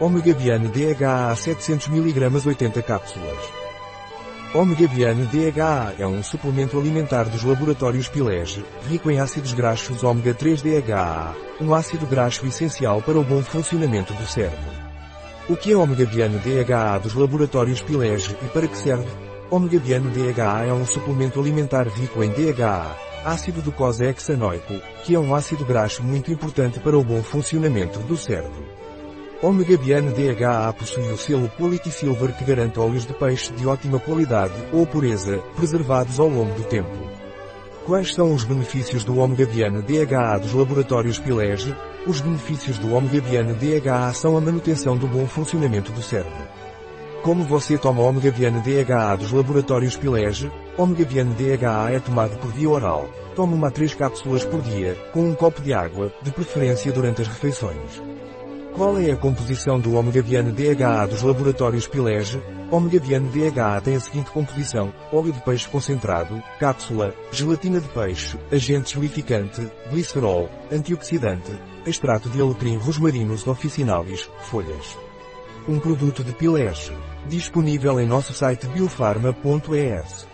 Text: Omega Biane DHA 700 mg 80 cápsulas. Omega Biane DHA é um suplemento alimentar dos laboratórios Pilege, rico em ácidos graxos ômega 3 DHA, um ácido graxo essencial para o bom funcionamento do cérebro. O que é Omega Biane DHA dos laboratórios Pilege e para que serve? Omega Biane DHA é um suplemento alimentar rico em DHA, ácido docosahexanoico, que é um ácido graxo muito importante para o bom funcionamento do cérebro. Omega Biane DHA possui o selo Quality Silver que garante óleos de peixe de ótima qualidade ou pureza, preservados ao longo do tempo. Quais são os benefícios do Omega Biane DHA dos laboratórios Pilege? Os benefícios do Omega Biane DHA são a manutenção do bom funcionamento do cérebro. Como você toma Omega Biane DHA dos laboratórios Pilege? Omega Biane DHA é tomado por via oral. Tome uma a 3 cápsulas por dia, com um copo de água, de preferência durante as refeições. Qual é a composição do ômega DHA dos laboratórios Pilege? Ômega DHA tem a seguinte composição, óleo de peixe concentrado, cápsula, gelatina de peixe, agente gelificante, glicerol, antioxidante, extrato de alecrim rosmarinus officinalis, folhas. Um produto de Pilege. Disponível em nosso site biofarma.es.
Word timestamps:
Omega 0.00 0.34
Biane 0.34 0.66
DHA 0.66 1.36
700 1.36 1.86
mg 1.86 2.46
80 2.48 2.82
cápsulas. 2.82 3.38
Omega 4.52 4.88
Biane 4.88 5.24
DHA 5.26 5.94
é 6.00 6.04
um 6.04 6.20
suplemento 6.20 6.76
alimentar 6.76 7.24
dos 7.24 7.44
laboratórios 7.44 8.08
Pilege, 8.08 8.64
rico 8.88 9.08
em 9.08 9.20
ácidos 9.20 9.52
graxos 9.52 10.02
ômega 10.02 10.34
3 10.34 10.62
DHA, 10.62 11.32
um 11.60 11.72
ácido 11.72 12.06
graxo 12.06 12.44
essencial 12.44 13.00
para 13.02 13.16
o 13.16 13.22
bom 13.22 13.40
funcionamento 13.40 14.12
do 14.14 14.26
cérebro. 14.26 14.58
O 15.48 15.56
que 15.56 15.70
é 15.70 15.76
Omega 15.76 16.06
Biane 16.06 16.38
DHA 16.38 16.98
dos 16.98 17.14
laboratórios 17.14 17.80
Pilege 17.80 18.36
e 18.42 18.46
para 18.46 18.66
que 18.66 18.76
serve? 18.76 19.06
Omega 19.48 19.78
Biane 19.78 20.08
DHA 20.08 20.64
é 20.66 20.72
um 20.72 20.84
suplemento 20.84 21.38
alimentar 21.38 21.86
rico 21.86 22.20
em 22.20 22.30
DHA, 22.30 22.96
ácido 23.24 23.62
docosahexanoico, 23.62 24.74
que 25.04 25.14
é 25.14 25.20
um 25.20 25.32
ácido 25.32 25.64
graxo 25.64 26.02
muito 26.02 26.32
importante 26.32 26.80
para 26.80 26.98
o 26.98 27.04
bom 27.04 27.22
funcionamento 27.22 28.00
do 28.00 28.16
cérebro. 28.16 28.83
Omega 29.44 29.76
Biane 29.76 30.10
DHA 30.10 30.72
possui 30.72 31.12
o 31.12 31.18
selo 31.18 31.50
Quality 31.58 31.90
Silver 31.90 32.34
que 32.34 32.44
garante 32.44 32.80
óleos 32.80 33.04
de 33.04 33.12
peixe 33.12 33.52
de 33.52 33.66
ótima 33.66 34.00
qualidade 34.00 34.54
ou 34.72 34.86
pureza, 34.86 35.36
preservados 35.54 36.18
ao 36.18 36.30
longo 36.30 36.54
do 36.54 36.64
tempo. 36.64 36.96
Quais 37.84 38.14
são 38.14 38.32
os 38.32 38.42
benefícios 38.42 39.04
do 39.04 39.18
Omega 39.18 39.44
Biane 39.44 39.82
DHA 39.82 40.38
dos 40.38 40.54
laboratórios 40.54 41.18
Pilege? 41.18 41.76
Os 42.06 42.22
benefícios 42.22 42.78
do 42.78 42.94
Omega 42.94 43.20
Biane 43.20 43.52
DHA 43.52 44.14
são 44.14 44.34
a 44.34 44.40
manutenção 44.40 44.96
do 44.96 45.06
bom 45.06 45.26
funcionamento 45.26 45.92
do 45.92 46.00
cérebro. 46.00 46.48
Como 47.22 47.44
você 47.44 47.76
toma 47.76 48.00
Omega 48.00 48.30
Biane 48.30 48.62
DHA 48.62 49.16
dos 49.16 49.30
laboratórios 49.30 49.94
Pilege? 49.94 50.50
Omega 50.78 51.04
Biane 51.04 51.34
DHA 51.34 51.90
é 51.90 52.00
tomado 52.00 52.38
por 52.38 52.50
via 52.50 52.70
oral. 52.70 53.10
Tome 53.36 53.52
uma 53.52 53.68
a 53.68 53.70
3 53.70 53.92
cápsulas 53.92 54.42
por 54.42 54.62
dia, 54.62 54.96
com 55.12 55.20
um 55.20 55.34
copo 55.34 55.60
de 55.60 55.74
água, 55.74 56.10
de 56.22 56.30
preferência 56.30 56.90
durante 56.90 57.20
as 57.20 57.28
refeições. 57.28 58.02
Qual 58.74 58.98
é 58.98 59.12
a 59.12 59.16
composição 59.16 59.78
do 59.78 59.94
ômega 59.94 60.20
DHA 60.20 61.06
dos 61.06 61.22
laboratórios 61.22 61.86
Pilege? 61.86 62.42
Ômega 62.72 62.98
DHA 62.98 63.80
tem 63.80 63.94
a 63.94 64.00
seguinte 64.00 64.32
composição, 64.32 64.92
óleo 65.12 65.32
de 65.32 65.40
peixe 65.42 65.68
concentrado, 65.68 66.42
cápsula, 66.58 67.14
gelatina 67.30 67.80
de 67.80 67.86
peixe, 67.86 68.36
agente 68.50 68.94
gelificante, 68.94 69.70
glicerol, 69.92 70.50
antioxidante, 70.72 71.52
extrato 71.86 72.28
de 72.28 72.40
alecrim 72.40 72.76
rosmarinus 72.76 73.46
officinalis, 73.46 74.28
folhas. 74.40 74.98
Um 75.68 75.78
produto 75.78 76.24
de 76.24 76.32
Pilege. 76.32 76.90
Disponível 77.28 78.00
em 78.00 78.06
nosso 78.08 78.34
site 78.34 78.66
biofarma.es. 78.66 80.33